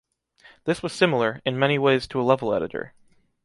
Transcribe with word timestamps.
This 0.63 0.81
was 0.81 0.93
similar, 0.93 1.43
in 1.45 1.59
many 1.59 1.77
ways 1.77 2.07
to 2.07 2.19
a 2.19 2.23
level 2.25 2.55
editor. 2.55 2.95